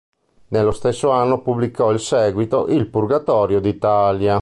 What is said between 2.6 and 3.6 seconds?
"Il Purgatorio